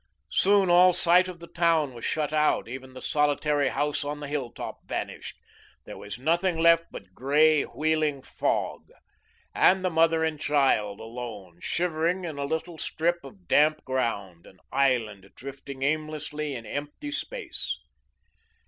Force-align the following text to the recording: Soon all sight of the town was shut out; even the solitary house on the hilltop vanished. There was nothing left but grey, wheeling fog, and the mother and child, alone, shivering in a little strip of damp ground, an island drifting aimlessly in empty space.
Soon 0.31 0.67
all 0.71 0.93
sight 0.93 1.27
of 1.27 1.39
the 1.39 1.47
town 1.47 1.93
was 1.93 2.03
shut 2.03 2.33
out; 2.33 2.67
even 2.67 2.95
the 2.95 3.03
solitary 3.03 3.69
house 3.69 4.03
on 4.03 4.19
the 4.19 4.27
hilltop 4.27 4.79
vanished. 4.87 5.37
There 5.85 5.95
was 5.95 6.17
nothing 6.17 6.57
left 6.57 6.85
but 6.89 7.13
grey, 7.13 7.65
wheeling 7.65 8.23
fog, 8.23 8.89
and 9.53 9.85
the 9.85 9.91
mother 9.91 10.23
and 10.23 10.39
child, 10.39 10.99
alone, 10.99 11.59
shivering 11.61 12.25
in 12.25 12.39
a 12.39 12.45
little 12.45 12.79
strip 12.79 13.23
of 13.23 13.47
damp 13.47 13.85
ground, 13.85 14.47
an 14.47 14.59
island 14.71 15.29
drifting 15.35 15.83
aimlessly 15.83 16.55
in 16.55 16.65
empty 16.65 17.11
space. 17.11 17.77